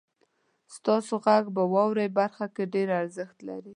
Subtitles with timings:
[0.75, 3.69] ستاسو غږ په واورئ برخه کې ډیر ارزښت لري.